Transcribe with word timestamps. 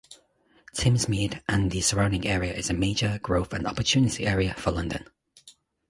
Thamesmead 0.73 1.43
and 1.47 1.69
the 1.69 1.79
surrounding 1.79 2.25
area 2.25 2.51
is 2.55 2.71
a 2.71 2.73
major 2.73 3.19
growth 3.21 3.53
and 3.53 3.67
opportunity 3.67 4.25
area 4.25 4.55
for 4.55 4.71
London. 4.71 5.05